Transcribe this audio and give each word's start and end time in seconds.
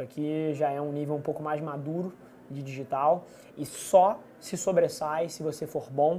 Isso 0.00 0.02
aqui 0.02 0.54
já 0.54 0.70
é 0.70 0.80
um 0.80 0.92
nível 0.92 1.14
um 1.14 1.20
pouco 1.20 1.42
mais 1.42 1.60
maduro 1.60 2.14
de 2.50 2.62
digital 2.62 3.26
e 3.58 3.66
só 3.66 4.18
se 4.40 4.56
sobressai 4.56 5.28
se 5.28 5.42
você 5.42 5.66
for 5.66 5.90
bom. 5.90 6.18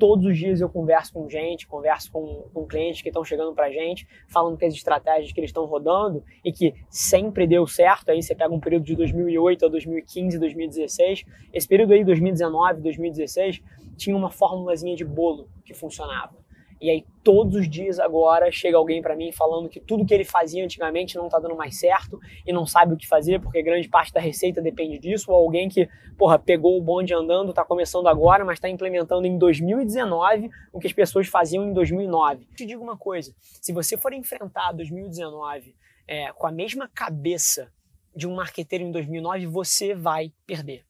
Todos 0.00 0.24
os 0.24 0.36
dias 0.36 0.62
eu 0.62 0.68
converso 0.68 1.12
com 1.12 1.28
gente, 1.28 1.66
converso 1.66 2.10
com, 2.10 2.48
com 2.54 2.66
clientes 2.66 3.02
que 3.02 3.10
estão 3.10 3.22
chegando 3.22 3.54
para 3.54 3.70
gente, 3.70 4.08
falando 4.26 4.56
que 4.56 4.64
as 4.64 4.72
estratégias 4.72 5.30
que 5.30 5.38
eles 5.38 5.50
estão 5.50 5.66
rodando 5.66 6.24
e 6.42 6.50
que 6.50 6.74
sempre 6.88 7.46
deu 7.46 7.66
certo. 7.66 8.10
Aí 8.10 8.22
você 8.22 8.34
pega 8.34 8.52
um 8.52 8.58
período 8.58 8.84
de 8.84 8.96
2008 8.96 9.66
a 9.66 9.68
2015, 9.68 10.38
2016. 10.38 11.24
Esse 11.52 11.68
período 11.68 11.92
aí, 11.92 12.02
2019, 12.02 12.80
2016, 12.80 13.62
tinha 13.98 14.16
uma 14.16 14.30
formulazinha 14.30 14.96
de 14.96 15.04
bolo 15.04 15.50
que 15.62 15.74
funcionava. 15.74 16.39
E 16.80 16.90
aí 16.90 17.04
todos 17.22 17.54
os 17.56 17.68
dias 17.68 17.98
agora 18.00 18.50
chega 18.50 18.76
alguém 18.76 19.02
para 19.02 19.14
mim 19.14 19.30
falando 19.30 19.68
que 19.68 19.78
tudo 19.78 20.06
que 20.06 20.14
ele 20.14 20.24
fazia 20.24 20.64
antigamente 20.64 21.16
não 21.16 21.28
tá 21.28 21.38
dando 21.38 21.54
mais 21.54 21.78
certo 21.78 22.18
e 22.46 22.52
não 22.52 22.66
sabe 22.66 22.94
o 22.94 22.96
que 22.96 23.06
fazer 23.06 23.40
porque 23.40 23.62
grande 23.62 23.88
parte 23.88 24.12
da 24.12 24.20
receita 24.20 24.62
depende 24.62 24.98
disso, 24.98 25.30
ou 25.30 25.36
alguém 25.36 25.68
que, 25.68 25.88
porra, 26.16 26.38
pegou 26.38 26.78
o 26.78 26.82
bonde 26.82 27.12
andando, 27.12 27.52
tá 27.52 27.64
começando 27.64 28.08
agora, 28.08 28.44
mas 28.44 28.54
está 28.54 28.68
implementando 28.68 29.26
em 29.26 29.36
2019 29.36 30.50
o 30.72 30.80
que 30.80 30.86
as 30.86 30.92
pessoas 30.92 31.26
faziam 31.26 31.68
em 31.68 31.72
2009. 31.72 32.46
Te 32.56 32.64
digo 32.64 32.82
uma 32.82 32.96
coisa, 32.96 33.34
se 33.60 33.72
você 33.72 33.98
for 33.98 34.14
enfrentar 34.14 34.72
2019 34.72 35.74
é, 36.08 36.32
com 36.32 36.46
a 36.46 36.52
mesma 36.52 36.88
cabeça 36.88 37.70
de 38.16 38.26
um 38.26 38.34
marqueteiro 38.34 38.84
em 38.84 38.90
2009, 38.90 39.46
você 39.46 39.94
vai 39.94 40.32
perder. 40.46 40.84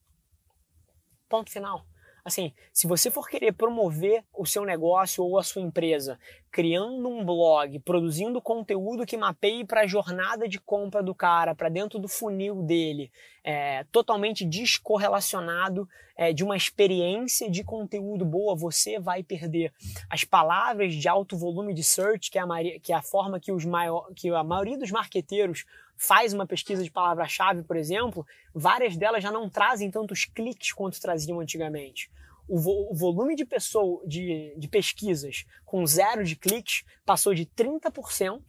Ponto 1.29 1.51
final. 1.51 1.85
Assim, 2.23 2.53
se 2.71 2.87
você 2.87 3.09
for 3.09 3.27
querer 3.27 3.53
promover 3.53 4.23
o 4.33 4.45
seu 4.45 4.63
negócio 4.63 5.23
ou 5.23 5.39
a 5.39 5.43
sua 5.43 5.61
empresa, 5.61 6.19
criando 6.51 7.07
um 7.07 7.25
blog, 7.25 7.79
produzindo 7.79 8.41
conteúdo 8.41 9.05
que 9.05 9.17
mapeie 9.17 9.65
para 9.65 9.81
a 9.81 9.87
jornada 9.87 10.47
de 10.47 10.59
compra 10.59 11.01
do 11.01 11.15
cara, 11.15 11.55
para 11.55 11.69
dentro 11.69 11.97
do 11.97 12.07
funil 12.07 12.61
dele, 12.61 13.11
é, 13.43 13.83
totalmente 13.91 14.45
descorrelacionado 14.45 15.87
é, 16.15 16.31
de 16.31 16.43
uma 16.43 16.55
experiência 16.55 17.49
de 17.49 17.63
conteúdo 17.63 18.23
boa, 18.23 18.55
você 18.55 18.99
vai 18.99 19.23
perder. 19.23 19.73
As 20.09 20.23
palavras 20.23 20.93
de 20.93 21.07
alto 21.07 21.35
volume 21.35 21.73
de 21.73 21.83
search, 21.83 22.29
que 22.29 22.37
é 22.37 22.41
a, 22.41 22.47
que 22.79 22.93
é 22.93 22.95
a 22.95 23.01
forma 23.01 23.39
que, 23.39 23.51
os 23.51 23.65
maior, 23.65 24.11
que 24.15 24.29
a 24.29 24.43
maioria 24.43 24.77
dos 24.77 24.91
marqueteiros 24.91 25.65
faz 26.01 26.33
uma 26.33 26.47
pesquisa 26.47 26.83
de 26.83 26.89
palavra-chave, 26.89 27.61
por 27.63 27.77
exemplo, 27.77 28.25
várias 28.55 28.97
delas 28.97 29.21
já 29.21 29.29
não 29.29 29.47
trazem 29.47 29.91
tantos 29.91 30.25
cliques 30.25 30.73
quanto 30.73 30.99
traziam 30.99 31.39
antigamente. 31.39 32.09
O, 32.47 32.59
vo 32.59 32.91
o 32.91 32.95
volume 32.95 33.35
de, 33.35 33.45
pessoa, 33.45 34.01
de, 34.07 34.55
de 34.57 34.67
pesquisas 34.67 35.45
com 35.63 35.85
zero 35.85 36.23
de 36.23 36.35
cliques 36.35 36.83
passou 37.05 37.35
de 37.35 37.45
30% 37.45 38.41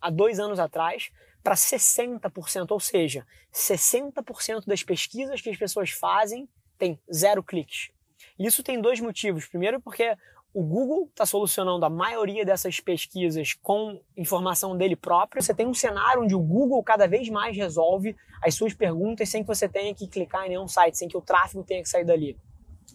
há 0.00 0.10
dois 0.10 0.40
anos 0.40 0.58
atrás 0.58 1.12
para 1.40 1.54
60%, 1.54 2.72
ou 2.72 2.80
seja, 2.80 3.24
60% 3.54 4.66
das 4.66 4.82
pesquisas 4.82 5.40
que 5.40 5.50
as 5.50 5.56
pessoas 5.56 5.90
fazem 5.90 6.48
tem 6.76 7.00
zero 7.12 7.44
cliques. 7.44 7.90
Isso 8.36 8.64
tem 8.64 8.80
dois 8.80 8.98
motivos. 8.98 9.46
Primeiro, 9.46 9.80
porque 9.80 10.16
o 10.56 10.62
Google 10.62 11.06
está 11.10 11.26
solucionando 11.26 11.84
a 11.84 11.90
maioria 11.90 12.42
dessas 12.42 12.80
pesquisas 12.80 13.52
com 13.52 14.00
informação 14.16 14.74
dele 14.74 14.96
próprio. 14.96 15.42
Você 15.42 15.52
tem 15.52 15.66
um 15.66 15.74
cenário 15.74 16.22
onde 16.22 16.34
o 16.34 16.40
Google 16.40 16.82
cada 16.82 17.06
vez 17.06 17.28
mais 17.28 17.54
resolve 17.54 18.16
as 18.42 18.54
suas 18.54 18.72
perguntas 18.72 19.28
sem 19.28 19.42
que 19.42 19.46
você 19.46 19.68
tenha 19.68 19.94
que 19.94 20.08
clicar 20.08 20.46
em 20.46 20.48
nenhum 20.48 20.66
site, 20.66 20.96
sem 20.96 21.08
que 21.08 21.16
o 21.16 21.20
tráfego 21.20 21.62
tenha 21.62 21.82
que 21.82 21.88
sair 21.90 22.06
dali. 22.06 22.38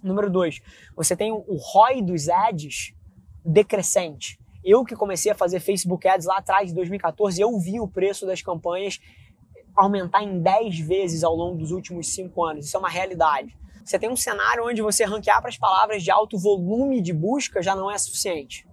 Número 0.02 0.28
dois, 0.28 0.60
você 0.96 1.16
tem 1.16 1.32
o 1.32 1.56
ROI 1.56 2.02
dos 2.02 2.30
ads 2.30 2.96
decrescente. 3.46 4.40
Eu 4.64 4.84
que 4.84 4.96
comecei 4.96 5.32
a 5.32 5.36
fazer 5.36 5.60
Facebook 5.60 6.08
Ads 6.08 6.26
lá 6.26 6.40
atrás, 6.40 6.70
de 6.70 6.74
2014, 6.74 7.40
eu 7.40 7.60
vi 7.60 7.80
o 7.80 7.88
preço 7.88 8.26
das 8.26 8.42
campanhas 8.42 9.00
aumentar 9.76 10.24
em 10.24 10.42
10 10.42 10.80
vezes 10.80 11.24
ao 11.24 11.36
longo 11.36 11.60
dos 11.60 11.70
últimos 11.70 12.08
5 12.16 12.44
anos. 12.44 12.66
Isso 12.66 12.76
é 12.76 12.80
uma 12.80 12.90
realidade. 12.90 13.56
Você 13.84 13.98
tem 13.98 14.10
um 14.10 14.16
cenário 14.16 14.66
onde 14.68 14.82
você 14.82 15.04
ranquear 15.04 15.42
para 15.42 15.50
as 15.50 15.58
palavras 15.58 16.04
de 16.04 16.12
alto 16.12 16.38
volume 16.38 17.02
de 17.02 17.14
busca 17.14 17.62
já 17.62 17.76
não 17.76 17.90
é 17.90 17.98
suficiente. 17.98 18.68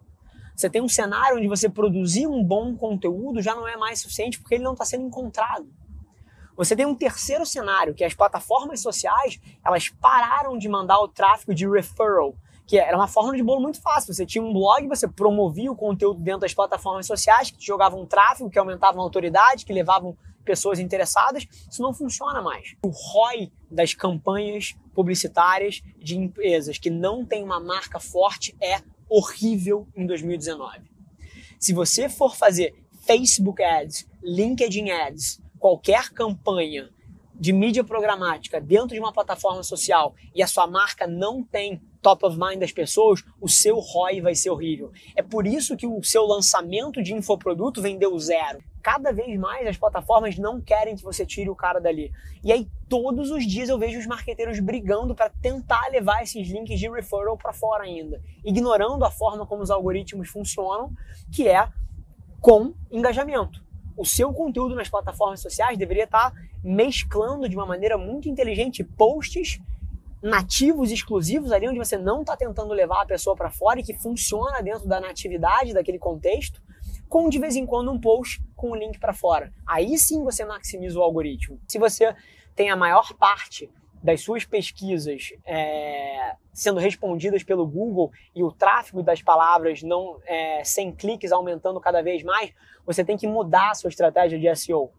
Você 0.54 0.68
tem 0.68 0.82
um 0.82 0.88
cenário 0.88 1.38
onde 1.38 1.46
você 1.46 1.68
produzir 1.68 2.26
um 2.26 2.42
bom 2.42 2.76
conteúdo 2.76 3.40
já 3.40 3.54
não 3.54 3.66
é 3.66 3.76
mais 3.76 4.00
suficiente 4.00 4.40
porque 4.40 4.56
ele 4.56 4.64
não 4.64 4.72
está 4.72 4.84
sendo 4.84 5.06
encontrado. 5.06 5.68
Você 6.56 6.74
tem 6.74 6.84
um 6.84 6.94
terceiro 6.94 7.46
cenário, 7.46 7.94
que 7.94 8.02
é 8.02 8.06
as 8.08 8.14
plataformas 8.14 8.80
sociais, 8.80 9.40
elas 9.64 9.88
pararam 9.88 10.58
de 10.58 10.68
mandar 10.68 10.98
o 10.98 11.06
tráfego 11.06 11.54
de 11.54 11.68
referral, 11.68 12.34
que 12.66 12.76
era 12.76 12.96
uma 12.96 13.06
forma 13.06 13.36
de 13.36 13.42
bolo 13.44 13.60
muito 13.60 13.80
fácil. 13.80 14.12
Você 14.12 14.26
tinha 14.26 14.42
um 14.42 14.52
blog, 14.52 14.88
você 14.88 15.06
promovia 15.06 15.70
o 15.70 15.76
conteúdo 15.76 16.20
dentro 16.20 16.40
das 16.40 16.52
plataformas 16.52 17.06
sociais, 17.06 17.52
que 17.52 17.64
jogavam 17.64 18.04
tráfego, 18.04 18.50
que 18.50 18.58
aumentavam 18.58 19.00
a 19.00 19.04
autoridade, 19.04 19.64
que 19.64 19.72
levavam 19.72 20.16
pessoas 20.44 20.80
interessadas. 20.80 21.46
Isso 21.70 21.80
não 21.80 21.94
funciona 21.94 22.42
mais. 22.42 22.74
O 22.82 22.88
ROI 22.88 23.52
das 23.70 23.94
campanhas 23.94 24.74
publicitárias 24.98 25.80
de 25.96 26.18
empresas 26.18 26.76
que 26.76 26.90
não 26.90 27.24
têm 27.24 27.44
uma 27.44 27.60
marca 27.60 28.00
forte 28.00 28.56
é 28.60 28.82
horrível 29.08 29.86
em 29.94 30.04
2019. 30.04 30.90
Se 31.56 31.72
você 31.72 32.08
for 32.08 32.34
fazer 32.34 32.74
Facebook 33.06 33.62
Ads, 33.62 34.08
LinkedIn 34.24 34.90
Ads, 34.90 35.40
qualquer 35.56 36.10
campanha 36.10 36.90
de 37.32 37.52
mídia 37.52 37.84
programática 37.84 38.60
dentro 38.60 38.88
de 38.88 38.98
uma 38.98 39.12
plataforma 39.12 39.62
social 39.62 40.16
e 40.34 40.42
a 40.42 40.48
sua 40.48 40.66
marca 40.66 41.06
não 41.06 41.44
tem 41.44 41.80
top 42.02 42.26
of 42.26 42.36
mind 42.36 42.58
das 42.58 42.72
pessoas, 42.72 43.22
o 43.40 43.48
seu 43.48 43.78
ROI 43.78 44.20
vai 44.20 44.34
ser 44.34 44.50
horrível. 44.50 44.90
É 45.14 45.22
por 45.22 45.46
isso 45.46 45.76
que 45.76 45.86
o 45.86 46.02
seu 46.02 46.26
lançamento 46.26 47.00
de 47.00 47.14
infoproduto 47.14 47.80
vendeu 47.80 48.18
zero 48.18 48.60
cada 48.90 49.12
vez 49.12 49.38
mais 49.38 49.66
as 49.66 49.76
plataformas 49.76 50.38
não 50.38 50.62
querem 50.62 50.96
que 50.96 51.02
você 51.02 51.26
tire 51.26 51.50
o 51.50 51.54
cara 51.54 51.78
dali. 51.78 52.10
E 52.42 52.50
aí 52.50 52.66
todos 52.88 53.30
os 53.30 53.46
dias 53.46 53.68
eu 53.68 53.78
vejo 53.78 53.98
os 53.98 54.06
marqueteiros 54.06 54.58
brigando 54.60 55.14
para 55.14 55.28
tentar 55.28 55.88
levar 55.90 56.22
esses 56.22 56.48
links 56.48 56.80
de 56.80 56.88
referral 56.88 57.36
para 57.36 57.52
fora 57.52 57.84
ainda, 57.84 58.18
ignorando 58.42 59.04
a 59.04 59.10
forma 59.10 59.44
como 59.44 59.62
os 59.62 59.70
algoritmos 59.70 60.30
funcionam, 60.30 60.90
que 61.30 61.46
é 61.46 61.68
com 62.40 62.72
engajamento. 62.90 63.62
O 63.94 64.06
seu 64.06 64.32
conteúdo 64.32 64.74
nas 64.74 64.88
plataformas 64.88 65.42
sociais 65.42 65.76
deveria 65.76 66.04
estar 66.04 66.30
tá 66.30 66.36
mesclando 66.64 67.46
de 67.46 67.56
uma 67.56 67.66
maneira 67.66 67.98
muito 67.98 68.26
inteligente 68.26 68.82
posts 68.82 69.60
nativos 70.22 70.90
exclusivos 70.90 71.52
ali 71.52 71.68
onde 71.68 71.78
você 71.78 71.98
não 71.98 72.22
está 72.22 72.34
tentando 72.38 72.72
levar 72.72 73.02
a 73.02 73.06
pessoa 73.06 73.36
para 73.36 73.50
fora 73.50 73.80
e 73.80 73.82
que 73.82 73.92
funciona 73.92 74.62
dentro 74.62 74.88
da 74.88 74.98
natividade 74.98 75.74
daquele 75.74 75.98
contexto 75.98 76.58
com 77.08 77.28
de 77.28 77.38
vez 77.38 77.56
em 77.56 77.66
quando 77.66 77.90
um 77.90 78.00
post 78.00 78.42
com 78.54 78.70
o 78.70 78.76
link 78.76 78.98
para 78.98 79.12
fora. 79.12 79.52
Aí 79.66 79.96
sim 79.98 80.22
você 80.22 80.44
maximiza 80.44 80.98
o 80.98 81.02
algoritmo. 81.02 81.58
Se 81.66 81.78
você 81.78 82.14
tem 82.54 82.70
a 82.70 82.76
maior 82.76 83.14
parte 83.14 83.70
das 84.02 84.22
suas 84.22 84.44
pesquisas 84.44 85.32
é, 85.44 86.34
sendo 86.52 86.78
respondidas 86.78 87.42
pelo 87.42 87.66
Google 87.66 88.12
e 88.34 88.42
o 88.42 88.52
tráfego 88.52 89.02
das 89.02 89.22
palavras 89.22 89.82
não 89.82 90.18
é, 90.26 90.62
sem 90.64 90.92
cliques 90.92 91.32
aumentando 91.32 91.80
cada 91.80 92.02
vez 92.02 92.22
mais, 92.22 92.52
você 92.86 93.04
tem 93.04 93.16
que 93.16 93.26
mudar 93.26 93.70
a 93.70 93.74
sua 93.74 93.88
estratégia 93.88 94.38
de 94.38 94.54
SEO. 94.56 94.90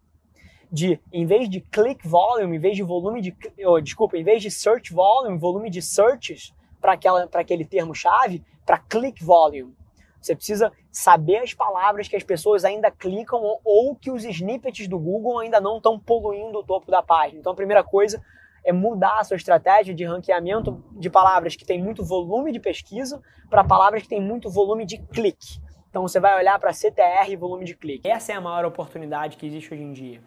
De, 0.71 0.99
em 1.11 1.25
vez 1.25 1.49
de 1.49 1.61
click 1.61 2.07
volume, 2.07 2.57
em 2.57 2.59
vez 2.59 2.75
de 2.75 2.83
volume 2.83 3.21
de, 3.21 3.35
oh, 3.65 3.79
desculpa, 3.81 4.17
em 4.17 4.23
vez 4.23 4.41
de 4.41 4.51
search 4.51 4.93
volume, 4.93 5.37
volume 5.37 5.69
de 5.69 5.81
searches 5.81 6.53
para 6.79 6.93
aquele 7.33 7.65
termo-chave, 7.65 8.43
para 8.65 8.77
click 8.77 9.23
volume. 9.23 9.75
Você 10.21 10.35
precisa 10.35 10.71
saber 10.91 11.37
as 11.37 11.53
palavras 11.53 12.07
que 12.07 12.15
as 12.15 12.23
pessoas 12.23 12.65
ainda 12.65 12.91
clicam 12.91 13.41
ou 13.63 13.95
que 13.95 14.11
os 14.11 14.23
snippets 14.23 14.87
do 14.87 14.99
Google 14.99 15.39
ainda 15.39 15.61
não 15.61 15.77
estão 15.77 15.99
poluindo 15.99 16.59
o 16.59 16.63
topo 16.63 16.91
da 16.91 17.01
página. 17.01 17.39
Então, 17.39 17.53
a 17.53 17.55
primeira 17.55 17.83
coisa 17.83 18.21
é 18.63 18.73
mudar 18.73 19.19
a 19.19 19.23
sua 19.23 19.37
estratégia 19.37 19.93
de 19.93 20.03
ranqueamento 20.03 20.83
de 20.91 21.09
palavras 21.09 21.55
que 21.55 21.65
tem 21.65 21.81
muito 21.81 22.03
volume 22.03 22.51
de 22.51 22.59
pesquisa 22.59 23.21
para 23.49 23.63
palavras 23.63 24.03
que 24.03 24.09
tem 24.09 24.21
muito 24.21 24.49
volume 24.49 24.85
de 24.85 24.97
clique. 24.97 25.61
Então, 25.89 26.01
você 26.01 26.19
vai 26.19 26.37
olhar 26.37 26.59
para 26.59 26.73
CTR 26.73 27.29
e 27.29 27.35
volume 27.35 27.65
de 27.65 27.75
clique. 27.75 28.07
Essa 28.07 28.33
é 28.33 28.35
a 28.35 28.41
maior 28.41 28.65
oportunidade 28.65 29.37
que 29.37 29.47
existe 29.47 29.73
hoje 29.73 29.83
em 29.83 29.93
dia. 29.93 30.21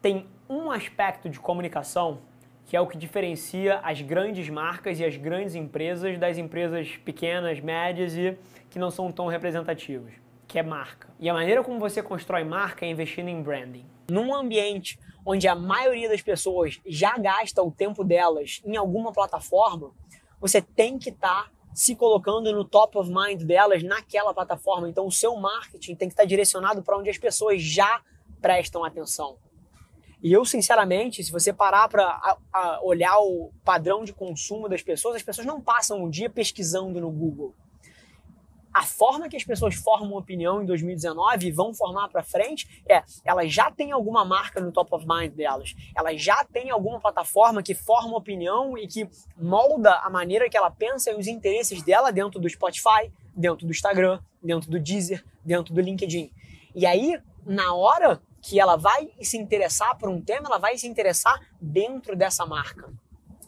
Tem 0.00 0.26
um 0.48 0.70
aspecto 0.70 1.28
de 1.28 1.40
comunicação 1.40 2.20
que 2.68 2.76
é 2.76 2.80
o 2.82 2.86
que 2.86 2.98
diferencia 2.98 3.78
as 3.78 4.02
grandes 4.02 4.50
marcas 4.50 5.00
e 5.00 5.04
as 5.04 5.16
grandes 5.16 5.54
empresas 5.54 6.18
das 6.18 6.36
empresas 6.36 6.98
pequenas, 6.98 7.60
médias 7.60 8.14
e 8.14 8.36
que 8.68 8.78
não 8.78 8.90
são 8.90 9.10
tão 9.10 9.26
representativas, 9.26 10.12
que 10.46 10.58
é 10.58 10.62
marca. 10.62 11.08
E 11.18 11.30
a 11.30 11.32
maneira 11.32 11.64
como 11.64 11.80
você 11.80 12.02
constrói 12.02 12.44
marca 12.44 12.84
é 12.84 12.90
investindo 12.90 13.28
em 13.28 13.42
branding. 13.42 13.86
Num 14.10 14.34
ambiente 14.34 14.98
onde 15.24 15.48
a 15.48 15.54
maioria 15.54 16.10
das 16.10 16.20
pessoas 16.20 16.78
já 16.84 17.16
gasta 17.16 17.62
o 17.62 17.70
tempo 17.70 18.04
delas 18.04 18.60
em 18.62 18.76
alguma 18.76 19.14
plataforma, 19.14 19.90
você 20.38 20.60
tem 20.60 20.98
que 20.98 21.08
estar 21.08 21.44
tá 21.44 21.50
se 21.72 21.96
colocando 21.96 22.52
no 22.52 22.66
top 22.66 22.98
of 22.98 23.10
mind 23.10 23.44
delas 23.44 23.82
naquela 23.82 24.34
plataforma. 24.34 24.90
Então, 24.90 25.06
o 25.06 25.12
seu 25.12 25.34
marketing 25.36 25.94
tem 25.94 26.08
que 26.08 26.12
estar 26.12 26.24
tá 26.24 26.28
direcionado 26.28 26.82
para 26.82 26.98
onde 26.98 27.08
as 27.08 27.16
pessoas 27.16 27.62
já 27.62 28.02
prestam 28.42 28.84
atenção. 28.84 29.38
E 30.22 30.32
eu, 30.32 30.44
sinceramente, 30.44 31.22
se 31.22 31.30
você 31.30 31.52
parar 31.52 31.88
para 31.88 32.80
olhar 32.82 33.16
o 33.18 33.52
padrão 33.64 34.04
de 34.04 34.12
consumo 34.12 34.68
das 34.68 34.82
pessoas, 34.82 35.16
as 35.16 35.22
pessoas 35.22 35.46
não 35.46 35.60
passam 35.60 36.02
um 36.02 36.10
dia 36.10 36.28
pesquisando 36.28 37.00
no 37.00 37.10
Google. 37.10 37.54
A 38.74 38.82
forma 38.82 39.28
que 39.28 39.36
as 39.36 39.44
pessoas 39.44 39.74
formam 39.76 40.16
opinião 40.16 40.62
em 40.62 40.66
2019 40.66 41.46
e 41.46 41.50
vão 41.50 41.72
formar 41.72 42.08
para 42.08 42.22
frente 42.22 42.82
é, 42.88 43.02
elas 43.24 43.52
já 43.52 43.70
têm 43.70 43.92
alguma 43.92 44.24
marca 44.24 44.60
no 44.60 44.70
top 44.70 44.94
of 44.94 45.06
mind 45.06 45.32
delas, 45.32 45.74
elas 45.96 46.22
já 46.22 46.44
têm 46.44 46.70
alguma 46.70 47.00
plataforma 47.00 47.62
que 47.62 47.74
forma 47.74 48.16
opinião 48.16 48.76
e 48.76 48.86
que 48.86 49.08
molda 49.36 49.94
a 49.94 50.10
maneira 50.10 50.50
que 50.50 50.56
ela 50.56 50.70
pensa 50.70 51.10
e 51.10 51.14
os 51.14 51.26
interesses 51.26 51.82
dela 51.82 52.12
dentro 52.12 52.38
do 52.38 52.48
Spotify, 52.48 53.10
dentro 53.34 53.66
do 53.66 53.72
Instagram, 53.72 54.20
dentro 54.42 54.70
do 54.70 54.78
Deezer, 54.78 55.24
dentro 55.44 55.72
do 55.72 55.80
LinkedIn. 55.80 56.30
E 56.74 56.84
aí, 56.84 57.18
na 57.46 57.74
hora 57.74 58.20
que 58.40 58.60
ela 58.60 58.76
vai 58.76 59.10
se 59.20 59.36
interessar 59.36 59.96
por 59.98 60.08
um 60.08 60.20
tema, 60.20 60.46
ela 60.46 60.58
vai 60.58 60.76
se 60.78 60.86
interessar 60.86 61.38
dentro 61.60 62.16
dessa 62.16 62.46
marca. 62.46 62.92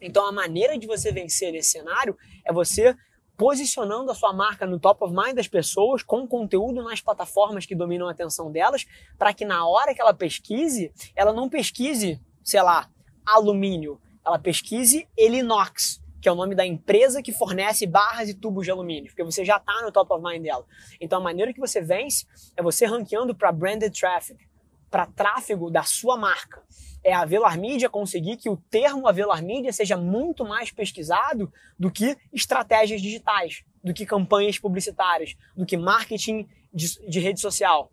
Então 0.00 0.26
a 0.26 0.32
maneira 0.32 0.78
de 0.78 0.86
você 0.86 1.12
vencer 1.12 1.52
nesse 1.52 1.70
cenário 1.70 2.16
é 2.44 2.52
você 2.52 2.96
posicionando 3.36 4.10
a 4.10 4.14
sua 4.14 4.34
marca 4.34 4.66
no 4.66 4.78
top 4.78 5.02
of 5.02 5.14
mind 5.14 5.34
das 5.34 5.48
pessoas, 5.48 6.02
com 6.02 6.26
conteúdo 6.26 6.82
nas 6.82 7.00
plataformas 7.00 7.64
que 7.64 7.74
dominam 7.74 8.06
a 8.06 8.10
atenção 8.10 8.52
delas, 8.52 8.86
para 9.18 9.32
que 9.32 9.46
na 9.46 9.66
hora 9.66 9.94
que 9.94 10.00
ela 10.00 10.12
pesquise, 10.12 10.92
ela 11.16 11.32
não 11.32 11.48
pesquise, 11.48 12.20
sei 12.44 12.60
lá, 12.60 12.90
alumínio, 13.24 13.98
ela 14.26 14.38
pesquise 14.38 15.08
Elinox, 15.16 16.02
que 16.20 16.28
é 16.28 16.32
o 16.32 16.34
nome 16.34 16.54
da 16.54 16.66
empresa 16.66 17.22
que 17.22 17.32
fornece 17.32 17.86
barras 17.86 18.28
e 18.28 18.34
tubos 18.34 18.66
de 18.66 18.70
alumínio, 18.70 19.06
porque 19.10 19.24
você 19.24 19.42
já 19.42 19.56
está 19.56 19.80
no 19.82 19.90
top 19.90 20.12
of 20.12 20.22
mind 20.22 20.42
dela. 20.42 20.66
Então 21.00 21.18
a 21.18 21.22
maneira 21.22 21.50
que 21.52 21.60
você 21.60 21.80
vence 21.80 22.26
é 22.54 22.62
você 22.62 22.84
ranqueando 22.84 23.34
para 23.34 23.50
branded 23.50 23.98
traffic, 23.98 24.49
para 24.90 25.06
tráfego 25.06 25.70
da 25.70 25.82
sua 25.82 26.16
marca. 26.16 26.62
É 27.02 27.14
a 27.14 27.24
Velar 27.24 27.58
Media 27.58 27.88
conseguir 27.88 28.36
que 28.36 28.50
o 28.50 28.56
termo 28.56 29.08
Avelar 29.08 29.42
Media 29.42 29.72
seja 29.72 29.96
muito 29.96 30.44
mais 30.44 30.70
pesquisado 30.70 31.50
do 31.78 31.90
que 31.90 32.16
estratégias 32.32 33.00
digitais, 33.00 33.64
do 33.82 33.94
que 33.94 34.04
campanhas 34.04 34.58
publicitárias, 34.58 35.34
do 35.56 35.64
que 35.64 35.76
marketing 35.76 36.46
de, 36.72 37.08
de 37.08 37.20
rede 37.20 37.40
social. 37.40 37.90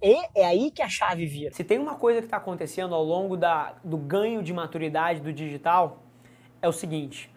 E 0.00 0.14
é 0.34 0.44
aí 0.44 0.70
que 0.70 0.82
a 0.82 0.88
chave 0.88 1.26
vira. 1.26 1.52
Se 1.52 1.64
tem 1.64 1.78
uma 1.78 1.96
coisa 1.96 2.20
que 2.20 2.26
está 2.26 2.36
acontecendo 2.36 2.94
ao 2.94 3.02
longo 3.02 3.36
da, 3.36 3.74
do 3.82 3.96
ganho 3.96 4.42
de 4.42 4.52
maturidade 4.52 5.20
do 5.20 5.32
digital, 5.32 6.04
é 6.60 6.68
o 6.68 6.72
seguinte: 6.72 7.30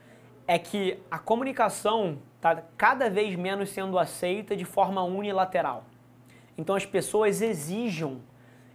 é 0.46 0.60
que 0.60 1.00
a 1.10 1.18
comunicação 1.18 2.20
está 2.36 2.62
cada 2.78 3.10
vez 3.10 3.36
menos 3.36 3.70
sendo 3.70 3.98
aceita 3.98 4.56
de 4.56 4.66
forma 4.66 5.02
unilateral. 5.04 5.86
Então 6.58 6.76
as 6.76 6.86
pessoas 6.86 7.42
exigem 7.42 8.22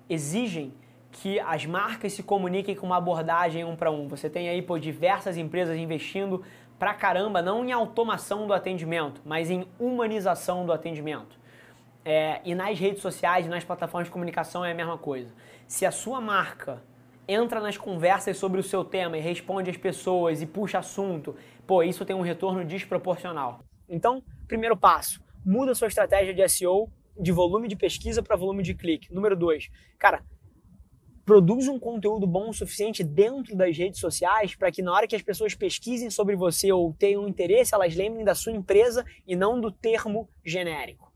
exigem 0.08 0.72
que 1.10 1.38
as 1.40 1.64
marcas 1.64 2.12
se 2.12 2.22
comuniquem 2.22 2.74
com 2.74 2.86
uma 2.86 2.96
abordagem 2.96 3.64
um 3.64 3.76
para 3.76 3.90
um. 3.90 4.08
Você 4.08 4.28
tem 4.28 4.48
aí 4.48 4.60
por 4.60 4.80
diversas 4.80 5.36
empresas 5.36 5.76
investindo 5.76 6.42
pra 6.78 6.92
caramba, 6.92 7.40
não 7.40 7.64
em 7.64 7.72
automação 7.72 8.46
do 8.46 8.52
atendimento, 8.52 9.20
mas 9.24 9.50
em 9.50 9.66
humanização 9.78 10.66
do 10.66 10.72
atendimento. 10.72 11.38
É, 12.04 12.40
e 12.44 12.54
nas 12.54 12.78
redes 12.78 13.00
sociais, 13.00 13.46
nas 13.46 13.64
plataformas 13.64 14.08
de 14.08 14.12
comunicação 14.12 14.64
é 14.64 14.72
a 14.72 14.74
mesma 14.74 14.98
coisa. 14.98 15.32
Se 15.66 15.86
a 15.86 15.90
sua 15.90 16.20
marca 16.20 16.82
entra 17.26 17.60
nas 17.60 17.78
conversas 17.78 18.36
sobre 18.36 18.60
o 18.60 18.62
seu 18.62 18.84
tema 18.84 19.16
e 19.16 19.20
responde 19.20 19.70
às 19.70 19.76
pessoas 19.76 20.42
e 20.42 20.46
puxa 20.46 20.80
assunto, 20.80 21.34
pô, 21.66 21.82
isso 21.82 22.04
tem 22.04 22.14
um 22.14 22.20
retorno 22.20 22.64
desproporcional. 22.64 23.60
Então, 23.88 24.22
primeiro 24.46 24.76
passo, 24.76 25.22
muda 25.44 25.74
sua 25.74 25.88
estratégia 25.88 26.34
de 26.34 26.46
SEO 26.48 26.90
de 27.18 27.32
volume 27.32 27.68
de 27.68 27.76
pesquisa 27.76 28.22
para 28.22 28.36
volume 28.36 28.62
de 28.62 28.74
clique. 28.74 29.12
Número 29.12 29.36
dois, 29.36 29.70
cara, 29.98 30.24
produz 31.24 31.68
um 31.68 31.78
conteúdo 31.78 32.26
bom 32.26 32.50
o 32.50 32.54
suficiente 32.54 33.02
dentro 33.02 33.56
das 33.56 33.76
redes 33.76 33.98
sociais 33.98 34.54
para 34.54 34.70
que 34.70 34.82
na 34.82 34.92
hora 34.92 35.06
que 35.06 35.16
as 35.16 35.22
pessoas 35.22 35.54
pesquisem 35.54 36.10
sobre 36.10 36.36
você 36.36 36.70
ou 36.70 36.92
tenham 36.92 37.26
interesse, 37.26 37.74
elas 37.74 37.94
lembrem 37.94 38.24
da 38.24 38.34
sua 38.34 38.52
empresa 38.52 39.04
e 39.26 39.34
não 39.34 39.60
do 39.60 39.70
termo 39.70 40.28
genérico. 40.44 41.12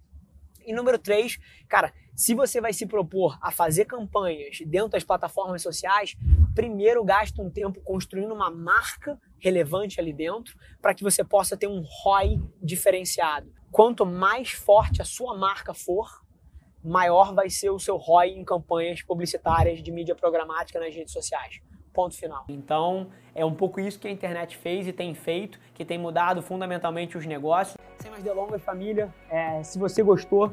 E 0.67 0.73
número 0.73 0.99
três, 0.99 1.39
cara, 1.69 1.93
se 2.19 2.35
você 2.35 2.61
vai 2.61 2.73
se 2.73 2.85
propor 2.85 3.39
a 3.41 3.53
fazer 3.53 3.85
campanhas 3.85 4.59
dentro 4.67 4.89
das 4.89 5.05
plataformas 5.05 5.63
sociais, 5.63 6.17
primeiro 6.53 7.05
gasta 7.05 7.41
um 7.41 7.49
tempo 7.49 7.81
construindo 7.81 8.35
uma 8.35 8.51
marca 8.51 9.17
relevante 9.39 10.01
ali 10.01 10.13
dentro 10.13 10.59
para 10.83 10.93
que 10.95 11.05
você 11.05 11.23
possa 11.23 11.57
ter 11.57 11.69
um 11.69 11.81
ROI 11.81 12.43
diferenciado. 12.61 13.53
Quanto 13.71 14.05
mais 14.05 14.51
forte 14.51 15.01
a 15.01 15.05
sua 15.05 15.39
marca 15.39 15.73
for, 15.73 16.25
maior 16.83 17.33
vai 17.33 17.49
ser 17.49 17.71
o 17.71 17.79
seu 17.79 17.97
ROI 17.97 18.31
em 18.31 18.45
campanhas 18.45 19.01
publicitárias 19.01 19.81
de 19.81 19.93
mídia 19.93 20.17
programática 20.17 20.81
nas 20.81 20.93
redes 20.93 21.13
sociais. 21.13 21.61
Ponto 21.93 22.17
final. 22.17 22.47
Então, 22.49 23.11
é 23.33 23.45
um 23.45 23.55
pouco 23.55 23.79
isso 23.79 23.99
que 23.99 24.09
a 24.09 24.11
internet 24.11 24.57
fez 24.57 24.89
e 24.89 24.93
tem 24.93 25.15
feito, 25.15 25.61
que 25.73 25.85
tem 25.85 25.97
mudado 25.99 26.43
fundamentalmente 26.43 27.17
os 27.17 27.25
negócios. 27.25 27.77
Sem 27.99 28.11
mais 28.11 28.25
delongas, 28.25 28.61
família, 28.63 29.15
é, 29.31 29.63
se 29.63 29.79
você 29.79 30.03
gostou, 30.03 30.53